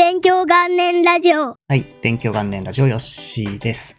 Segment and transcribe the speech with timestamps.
[0.00, 1.40] 勉強元年ラジオ。
[1.40, 3.98] はい、勉強元年ラジオヨッシーです。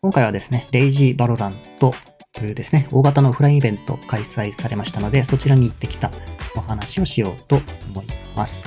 [0.00, 1.92] 今回はですね、 RAGE VALORANT
[2.32, 6.12] というですね、大型のオフラインイベント開催されましたので、そちらに行ってきた
[6.54, 8.64] お話をしようと思います。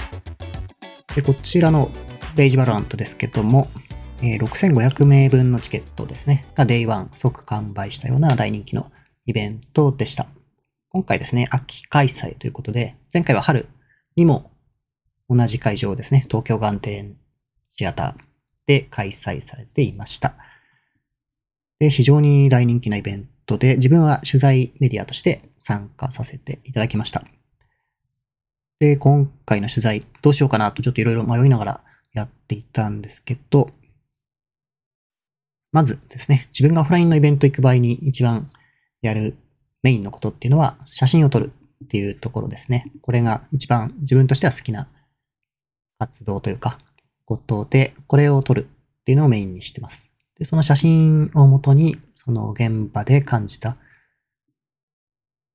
[1.15, 1.89] で、こちらの
[2.35, 3.69] RAGE VALORANT ですけども、
[4.21, 8.91] えー6500名分のチケットですね、が Day1 即完売したような大人気の
[9.25, 10.27] イベントでした。
[10.89, 13.65] 今回ですね、秋開催ということで、前回は春
[14.17, 14.52] にも
[15.35, 17.17] 同じ会場ですね、東京眼展
[17.69, 18.21] シアター
[18.67, 20.35] で開催されていました。
[21.79, 27.23] で、非常に大人気なイベントで、自分は取材メディアとして参加させていただきました。
[28.79, 31.83] で、今回の取材どうしようかなとちょっといろいろ迷いながら
[32.13, 33.69] やっていたんですけど、
[35.71, 38.51] まずですね、自分がオフラインのイベント行く場合に一番
[39.01, 39.35] やる
[39.81, 41.51] メインのことっていうのは写真を撮る
[41.83, 42.91] っていうところですね。
[43.01, 44.87] これが一番自分としては好きな
[45.99, 46.77] 活動というか、
[47.25, 48.67] ことで、これを撮る
[49.01, 50.11] っていうのをメインにしてます。
[50.37, 53.77] で、その写真をもとに、その現場で感じた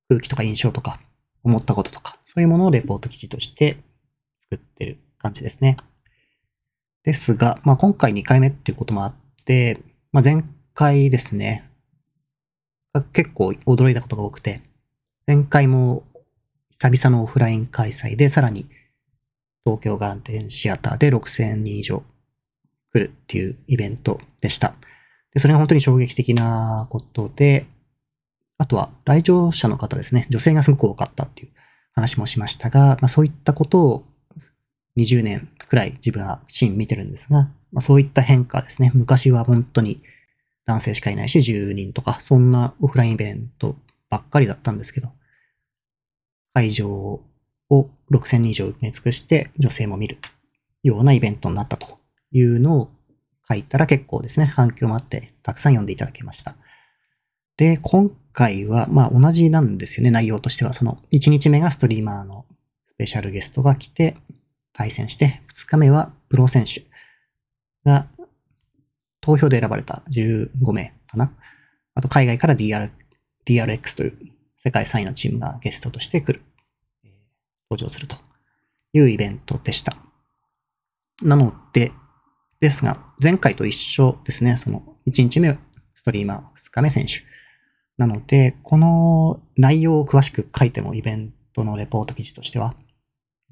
[0.08, 1.00] 空気とか印象とか、
[1.44, 3.76] 思ったこととか、そういうものをレポート記事として
[4.38, 5.76] 作ってる感じですね。
[7.04, 9.80] ですが、まあ今回2回目っていうこともあって、
[10.12, 11.70] まあ前回ですね、
[13.12, 14.60] 結構驚いたことが多くて、
[15.26, 16.04] 前回も
[16.70, 18.66] 久々のオフライン開催で、さらに
[19.68, 22.02] 東京ガーデンシアターで6000人以上
[22.94, 24.74] 来るっていうイベントでした。
[25.34, 27.66] で、それが本当に衝撃的なことで、
[28.56, 31.52] あとは来場者の方ですね、女性がすごく多かったっていう
[31.92, 34.04] 話もしましたが、まあ、そういったことを
[34.96, 38.90] 20年くらい自分はシーン見てるんですが、まあ、そういった変化ですね。
[38.94, 40.00] 昔は本当に
[40.64, 43.76] 男性しかいないし10人とか、そんなオフラインイベント
[44.08, 45.08] ばっかりだったんですけど、
[46.54, 47.20] 会場
[47.70, 50.18] を6000人以上埋め尽くして女性も見る
[50.82, 51.98] ようなイベントになったと
[52.32, 52.90] いうのを
[53.48, 56.56] 書いたら結構ですね、反響もあってたくさん読んでいただきました。
[57.56, 60.72] で、今回はまあ同じなんですよね、内容としては。
[60.72, 62.44] その1日目がストリーマーの
[62.86, 64.16] スペシャルゲストが来て
[64.72, 66.84] 対戦して、2日目はプロ選手
[67.84, 68.06] が
[69.20, 71.32] 投票で選ばれた15名かな。
[71.94, 72.90] あと海外から DR、
[73.46, 74.18] DRX という
[74.56, 76.42] 世界3位のチームがゲストとして来る。
[77.70, 78.16] 登場すると
[78.92, 79.96] いうイベントでした。
[81.22, 81.92] なので、
[82.60, 84.56] ですが、前回と一緒ですね。
[84.56, 85.58] その1日目
[85.94, 87.22] ストリーマー、2日目選手。
[87.96, 92.74] なので、この内容を詳しく書いてもイベントのレポート記事としては、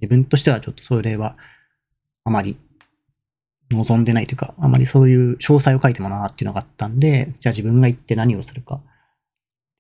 [0.01, 1.37] 自分としてはちょっとそれは
[2.25, 2.57] あまり
[3.71, 8.91] 望んでないというか、あまりそういう詳細を書いてもなーっていうのがあったんで、じゃあ自分が行って何をするかってい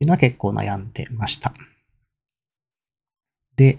[0.05, 1.53] うのは結構悩んでました。
[3.55, 3.79] で、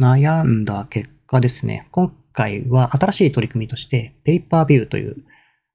[0.00, 5.16] 悩んだ結果ですね、今回は新しい取り組みとして、ペーパービューという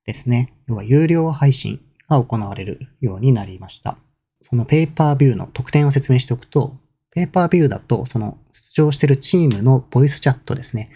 [0.06, 3.98] ですね、要は有料配信が行われるようになりました。
[4.42, 6.78] そのペーパービューの特典を説明しておくと、
[7.12, 10.90] ペーパービューだと、その出場してるチームのボイスチャットですね、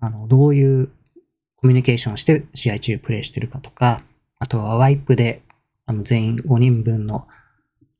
[0.00, 0.88] あの、どういう
[1.56, 4.02] コミュニケーションをして試合中プレイしてるかとか、
[4.38, 5.42] あとはワイプで、
[5.84, 7.20] あの、全員5人分の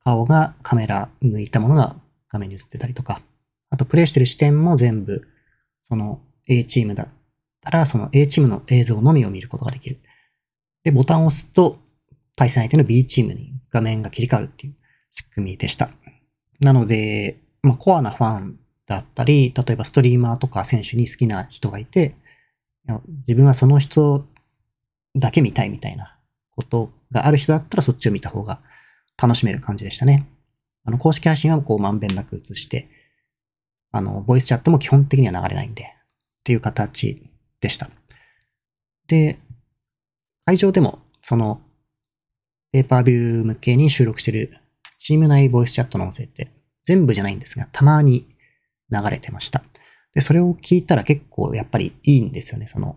[0.02, 1.96] 顔がカメラ抜いたものが
[2.30, 3.20] 画面に映ってたりとか、
[3.72, 5.26] あと、プレイしてる視点も全部、
[5.82, 7.08] その A チームだっ
[7.62, 9.98] たら、その A チームの映像のみを見ることができる。
[10.84, 11.78] で、ボタンを押すと、
[12.36, 14.74] 対戦相手の B チームに画面が切り替わるっていう
[15.10, 15.90] 仕組みでした。
[16.60, 22.14] なので、まあ、コアなファンだったり、例えばストリーマーとか選手に好きな人がいて、
[23.26, 24.26] 自分はその人
[25.16, 26.18] だけ見たいみたいな
[26.54, 28.60] ことがある人だったらそっちを見た方が
[29.20, 30.28] 楽しめる感じでしたね。
[30.84, 32.88] あの、公式配信はこうまんべんなく映して、
[33.92, 35.86] あの、ボイスチャットも基本的には流れないんで、っ
[36.44, 37.22] ていう形
[37.60, 37.90] でした。
[39.06, 39.38] で、
[40.44, 41.60] 会場でも、その、
[42.72, 44.50] ペーパービュー向けに収録してる
[44.98, 46.48] チーム内ボイスチャットの音声って
[46.84, 48.26] 全部じゃないんですが、たまに
[48.90, 49.62] 流れてました。
[50.14, 52.66] で、それを聞いたら結構やっぱりいいんですよね。
[52.66, 52.96] その、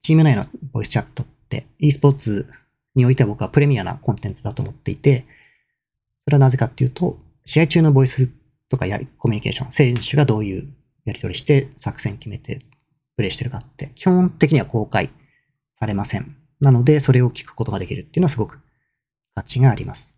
[0.00, 2.48] チーム内のボイスチャットって、e スポーツ
[2.94, 5.26] においては僕はプレミアなコンテンツだと思っていて、
[6.24, 8.30] それはなぜかっていうと、試合中のボイス
[8.74, 10.68] とかやり、コミュニケーション、選手がどういう
[11.04, 12.58] やり取りして作戦決めて
[13.16, 15.10] プレイしてるかって、基本的には公開
[15.72, 16.36] されません。
[16.60, 18.60] なので、それを聞くことができるっていうのはすごく
[19.34, 20.14] 価値があります。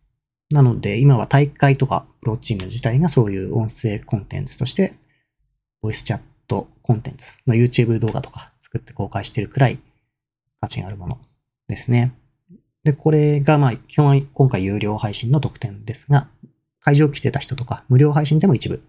[0.50, 4.94] なので、今は大会とかプロチーム自体がそういう音声コンテンツとして、
[5.82, 9.78] ボイスチャットコンテンツの YouTube 動画とか作って公開してるくらい
[10.60, 11.18] 価値があるもの
[11.68, 12.14] ですね。
[12.84, 16.28] で、これがまあ、基本今回有料配信の特典ですが、
[16.86, 18.80] 会場来てた人とか無料配信でも一部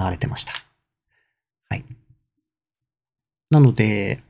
[0.00, 0.52] 流れてました。
[1.68, 1.84] はい。
[3.50, 4.20] なので、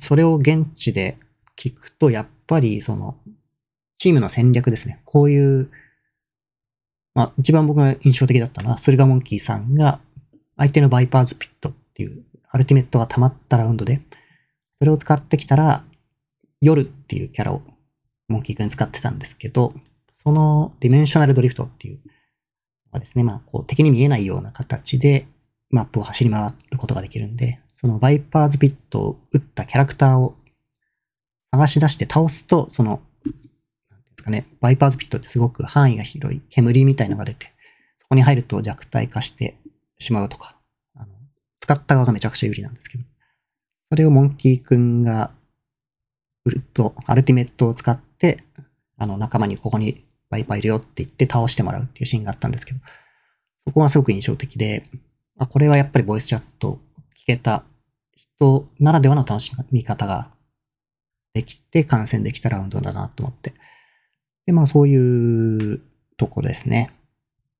[0.00, 1.16] それを現地で
[1.56, 3.16] 聞くと、やっぱりその、
[3.96, 5.00] チームの戦略ですね。
[5.06, 5.70] こういう、
[7.14, 10.00] まあ、一番僕が印象的だったのは、スルガモンキーさんが、
[10.58, 14.02] 相手の Viper's Pit っていう、アルティメットが溜まったラウンドで、
[14.74, 15.86] それを使ってきたら、
[16.60, 17.62] ヨルっていうキャラを
[18.28, 19.72] モンキー君使ってたんですけど、
[20.12, 22.00] その Dimensional Drift っていう
[22.96, 25.26] のはですね、まあ、こう敵に見えないような形で
[25.70, 30.36] マップを走り回ることができるんで、その Viper's Pit を打ったキャラクターを
[31.52, 33.02] 探し出して倒すと、その、
[33.90, 37.52] なんですかね、 Viper's Pit ってすごく範囲が広い煙みたいのが出て、
[37.98, 39.58] そこに入ると弱体化して
[39.98, 40.56] しまうとか、
[40.94, 41.12] あの
[41.60, 43.04] 使った側がめちゃくちゃ有利なんですけど、
[43.90, 45.34] それをモンキーくんが
[46.44, 48.42] ウルト、アルティメットを使って、
[48.96, 52.80] あの仲間にここにバイパーいるよって言って倒してもらうっていうシーンがあったんですけど、
[53.64, 54.84] そこがすごく印象的で、
[55.38, 56.80] あこれはやっぱりボイスチャット
[57.16, 57.64] 聞けた
[58.14, 60.30] 人ならではの楽しみ方が
[61.34, 63.54] できて観戦できたラウンドだなと思って。
[64.46, 65.82] で、まあそういう
[66.16, 66.92] とこですね。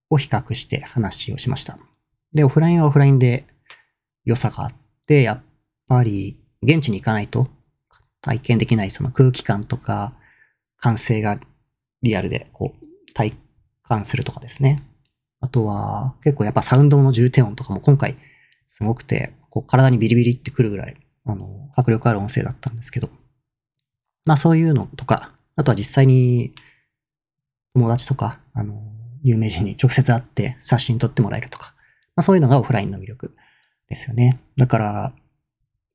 [0.09, 1.79] を比較して話をしました。
[2.33, 3.45] で、オフラインはオフラインで
[4.25, 4.71] 良さがあっ
[5.07, 5.43] て、やっ
[5.89, 7.49] ぱり現地に行かないと
[8.21, 10.13] 体験できないその空気感とか
[10.79, 11.39] 完成が
[12.03, 13.35] リアルでこう体
[13.83, 14.83] 感するとかですね。
[15.41, 18.17] あとは結構やっぱサウンドの重低音とかも今回
[18.67, 23.09] すごくて、こう体にビリビリってくるぐらい、あの、迫力ある音声だったんですけど。
[24.25, 26.55] まあそういうのとか、あとは実際に
[27.75, 28.83] 友達とか、あの、
[29.23, 31.75] 有名人に直接会って写真撮ってもらえるとか、
[32.17, 33.37] まあそういうのがオフラインの魅力
[33.89, 34.41] ですよね。
[34.57, 35.13] だから、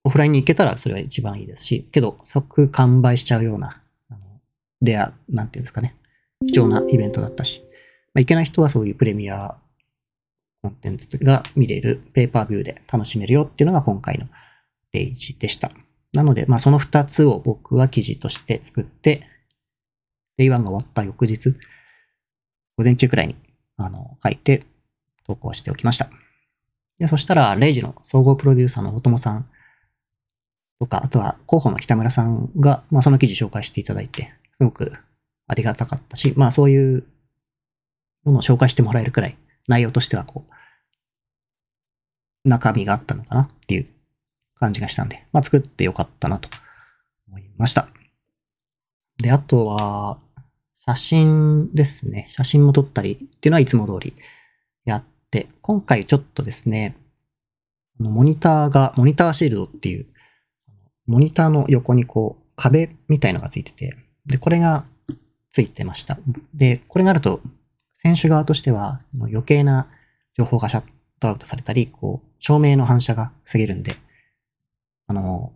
[0.03, 3.80] オフラインに行けたらそれは一番いいですし、けど即完売しちゃうような、
[4.81, 5.95] レア、なんていうんですかね、
[6.47, 7.61] 貴重なイベントだったし、
[8.13, 9.57] まあ、行けない人はそういうプレミア
[10.61, 14.27] コンテンツが見れるペーパービューで楽しめるよっていうのが今回の
[14.91, 15.71] ページでした。
[16.13, 19.27] なので、まあその2つを僕は記事として作って、
[20.39, 21.49] Day1 が終わった翌日、
[22.77, 23.35] 午前中くらいに
[23.77, 24.63] あの書いて
[25.25, 26.09] 投稿しておきました。
[26.99, 29.45] で、そしたら、レイジの総合プロデューサーの大友さん
[30.79, 34.93] とか、あとは候補の北村さんが、まあ、その記事紹介していただいて、すごく
[35.47, 37.03] ありがたかったし、まあそういう
[38.23, 39.35] ものを紹介してもらえるくらい、
[39.67, 40.45] 内容としてはこ
[42.45, 43.87] う、中身があったのかなっていう
[44.59, 46.47] 感じがしたんで、まあ作ってよかったなと
[47.27, 47.87] 思いました。
[49.17, 50.19] で、あとは、
[50.75, 52.27] 写真ですね。
[52.29, 54.13] 写真も撮ったりっていうのはいつも通り
[54.85, 56.95] やって、今回ちょっとですね、
[57.97, 60.05] モニターが、モニターシールドっていう
[61.07, 63.95] モニターの横にこう壁みたいのがついてて、
[64.25, 64.85] で、これが
[65.49, 66.17] ついてました。
[66.53, 67.41] で、これがあると、
[67.93, 69.87] 選手側としては余計な
[70.33, 70.83] 情報がシャッ
[71.19, 73.95] トアウトされたり、こう、照明の反射が防げるんで、
[75.07, 75.53] あの、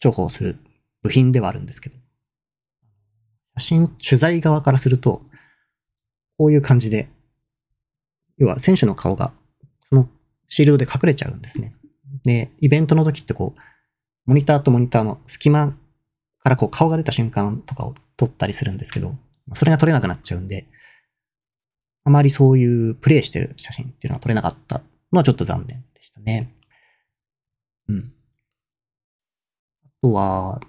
[0.00, 0.58] 重宝する
[1.02, 1.96] 部品ではあるんですけど、
[3.56, 5.22] 写真、取材側からすると、
[6.36, 7.08] こういう感じで、
[8.36, 9.32] 要は選手の顔が、
[9.88, 10.08] その
[10.46, 11.74] シールドで隠れちゃうんですね。
[12.24, 13.60] で、イベントの時ってこう、
[14.26, 15.76] モニターとモニターの隙間
[16.48, 19.14] からこう顔が出た瞬間とかを撮ったりするんですけど、
[19.52, 20.66] それが撮れなくなっちゃうんで、
[22.04, 24.80] あまりそういうプレイしてる写真っていうのは撮れなかった
[25.12, 26.54] のはちょっと残念でしたね。
[27.88, 28.12] うん。
[29.84, 30.60] あとは、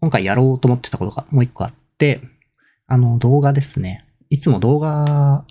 [0.00, 2.20] 今回やろうと思ってたことがもう一個あって、
[2.86, 4.04] あの動画ですね。
[4.28, 5.46] いつも動画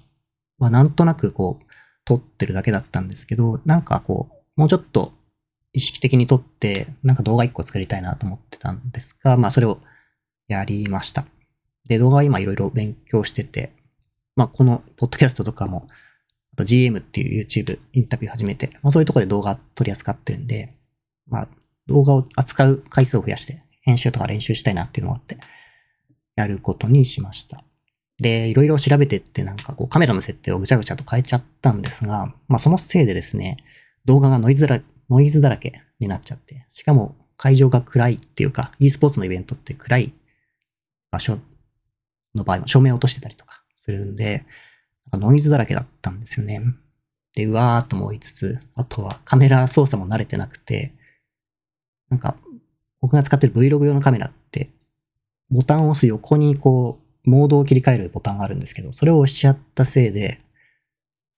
[0.59, 1.65] はなんとなくこう
[2.05, 5.13] 撮ってるだけだったんですけど、なんかこう、もうちょっと
[5.77, 9.79] 意識的に撮って、なんか動画一個作りたいなと思ってたんですが、まあそれを
[10.47, 11.27] やりました。
[11.87, 13.73] で、動画は今いろいろ勉強してて、
[14.35, 15.85] まあこのポッドキャストとかも、
[16.51, 20.73] あと GM っていう YouTube インタビュー始めて、まあそういうところで動画取り扱ってるんで、
[21.27, 21.47] まあ
[21.85, 25.37] 動画を扱う回数を増やして、編集とか練習したいなっていうのがあって、
[26.35, 27.63] やることにしました。
[28.17, 33.57] で、いろいろ調べてってなんかこうカメラの設定をぐちゃぐちゃと変えちゃったんですが、まあそのせいでですね、
[34.05, 40.13] 動画がノイズらノイズだらけになっちゃって、しかも会場が暗いっていうか、e スポーツのイベントって暗い
[41.11, 41.39] 場所
[42.35, 44.45] の場合も照明を落としてたりとかするんで、
[45.11, 46.61] なんかノイズだらけだったんですよね。
[47.35, 50.93] で、うわーっと思いつつ、あとはカメラ操作も慣れてなくて、
[52.09, 52.35] なんか
[53.01, 54.69] 僕が使ってる Vlog 用のカメラって、
[55.49, 60.39] ボタンを押す横にこう、モードを切り替えるボタンがあるんですけど、それを押しちゃったせいで、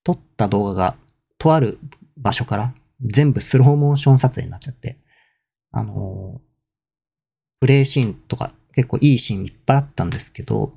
[0.03, 0.95] 撮った動画が
[1.37, 1.77] とある
[2.17, 4.97] 場所から全部スローモーション撮影になっちゃって、
[5.71, 6.41] あの、
[7.59, 10.73] プレイシーンとか結構いいシーンいっぱいあったんですけど、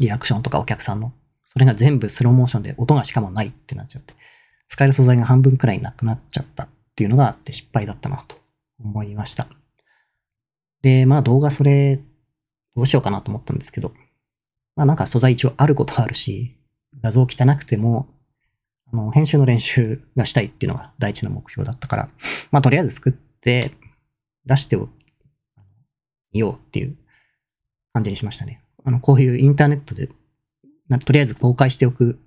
[0.00, 1.12] リアクションとかお客さんの、
[1.44, 4.14] それが全部スローモーションで音がしかもないってなっちゃって、
[4.66, 8.36] 使える素材が半分くらいなくなっちゃったっていうのがあって失敗だったなと
[8.78, 9.48] 思いました。
[10.82, 12.00] で、まあ動画それ、
[12.76, 13.92] どうしようかなと思ったんですけど、
[14.76, 16.56] まあなんか素材一応あることはあるし、
[17.02, 17.26] 画像汚
[17.58, 18.08] くても、
[18.92, 22.08] あの、編集の練習がしたいっていうのが第一の目標だったから、
[22.50, 23.70] まあとりあえず作って
[24.46, 24.88] 出してお
[26.32, 26.96] みようっていう
[27.92, 28.62] 感じにしましたね。
[28.84, 30.08] あの、こういうインターネットで、
[31.04, 32.18] とりあえず公開しておく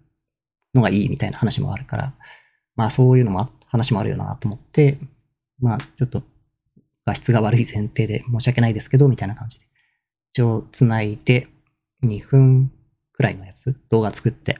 [0.73, 2.13] のがいいみたいな話もあるから、
[2.75, 4.97] まあそういうのも話もあるよなと思って、
[5.59, 6.23] まあちょっと
[7.05, 9.65] 画質が悪い前提で申し訳ないですけど、みたいな感じで。
[10.31, 11.47] 一応繋いで
[12.03, 12.71] 2分
[13.11, 14.57] くらいのやつ、動画作って、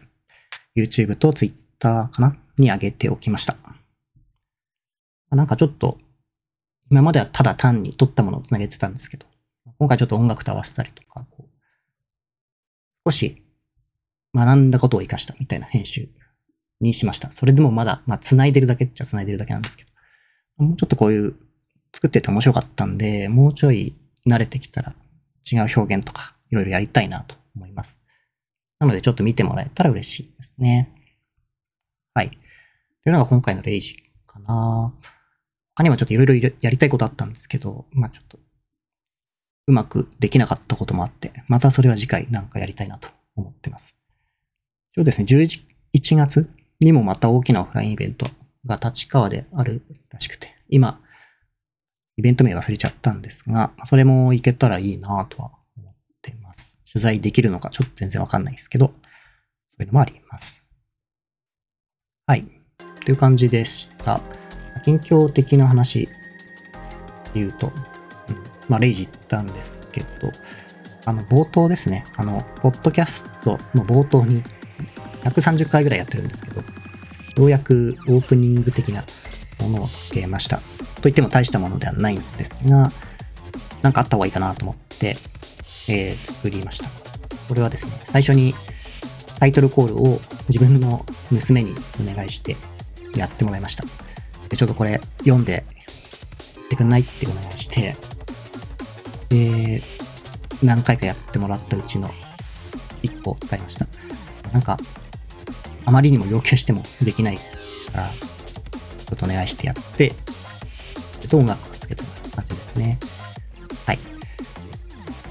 [0.75, 2.36] YouTube と Twitter かな？
[2.58, 3.56] に上げておきました。
[5.32, 5.98] なんかちょっと、
[6.92, 9.25] 今まではただ単に撮ったものを繋げてたんですけど、
[9.80, 13.42] 今回ちょっと音楽と合わせたりとか、こう少し
[14.36, 16.10] 学んだことを活かしたみたいな編集
[16.80, 17.32] にしました。
[17.32, 19.92] それでもまだ、まあ、繋いでるだけっちゃ繋いでるだけなんですけど、
[20.65, 21.36] もうちょっとこういう
[21.94, 23.96] 作ってて面白かったんで、もうちょい
[24.27, 24.94] 慣れてきたら
[25.51, 28.03] 違う表現とかいろいろやりたいなと思います。
[28.80, 30.94] なのでちょっと見てもらえたら嬉しいですね。
[32.13, 32.29] はい。
[32.29, 32.39] とい
[33.08, 33.96] うのが今回のレイジ
[34.27, 34.93] かな。
[35.75, 38.38] 他にもちょっといろいろやりたいことあったんですけど、まあちょっと
[39.67, 43.96] うまくできなかったこともあって、またそれは次回なんかやりたいなと思ってます。
[44.96, 48.27] そうですね、11月にもまた大きなオフラインイベント
[48.65, 51.00] が立川であるらしくて、今、
[52.17, 56.79] イベント名忘れちゃったんですが、それも行けたらいいなとは思ってます。
[56.91, 58.93] 取材できるのかちょっと全然わかんないですけど、そ
[59.79, 60.62] ういうのもあります。
[62.25, 62.46] はい。
[63.03, 64.22] という感じでした。
[64.86, 66.08] 近況的な話
[67.34, 67.74] 言うと、
[68.70, 70.08] まあ、レイジ言ったんですけど、
[71.03, 72.06] あの、冒頭ですね。
[72.15, 74.42] あの、ポッドキャストの冒頭に
[75.25, 76.65] 130回ぐらいやってるんですけど、よ
[77.46, 79.03] うやくオープニング的な
[79.60, 80.62] ものをつけました。
[81.01, 82.94] といっても大したものではないんですが、
[83.82, 85.18] なんかあった方がいいかなと思って、
[85.89, 86.89] えー、作りました。
[87.50, 88.53] これはですね、最初に
[89.39, 92.55] タイトルコールを自分の娘にお願いして
[93.15, 93.83] やってもらいました。
[94.50, 97.95] でちょっとこれ読んでやってくんないってお願いして、
[99.29, 99.81] で、
[100.62, 102.09] 何回かやってもらったうちの
[103.01, 103.88] 1個を使いました。
[104.51, 104.77] なんか、
[105.85, 107.43] あまりにも要求してもできないか
[107.95, 110.13] ら、ちょっとお願いしてやって、
[111.33, 112.03] と音楽をつけた
[112.35, 113.00] 感じですね。
[113.88, 114.00] はい。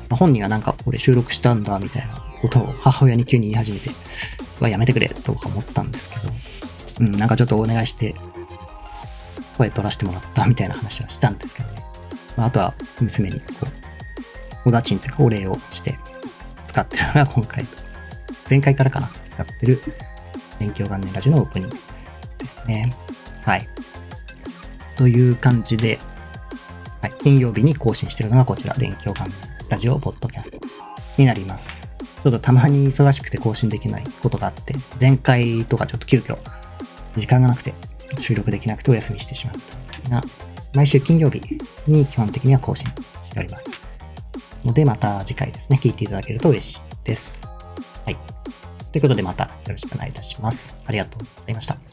[0.09, 3.91] ま、本人はなんか、これ収録したんだ、みたいなことを母親に急に言い始めて、
[4.63, 6.33] はやめてくれ、とか思ったんですけど、
[7.01, 8.15] うん、なんかちょっとお願いして、
[9.59, 11.85] 声取らせてもらったみたいな話はしたんですけどね。
[12.37, 13.47] まあ、あとは娘にこ
[14.65, 15.95] う、おだちんというかお礼をして
[16.67, 17.67] 使ってるのが今回、
[18.49, 19.83] 前回からかな、使ってる
[20.59, 21.77] 勉強元年ラジオのオープニング
[22.39, 22.95] ですね。
[23.43, 23.69] はい。
[24.97, 25.99] という感じで、
[27.01, 29.35] はい、金曜日に更新してるのがこちら、勉強元年
[29.69, 30.61] ラジオポッドキャスト
[31.19, 31.92] になります。
[32.23, 36.39] ちょっとたまに忙しくて更新できないことがあって、前回とかちょっと急遽
[37.17, 37.75] 時間がなくて
[38.19, 40.23] 収録できなくてお休みしてしまったんですが、
[40.75, 41.43] 毎週金曜日
[41.87, 42.89] に基本的には更新
[43.25, 43.71] しております。
[44.65, 47.41] ので、また次回ですね、聞いていただけると嬉しいです。
[48.05, 48.17] はい。
[48.93, 50.77] ということで、またよろしくお願いいたします。
[50.87, 51.92] ありがとうございました。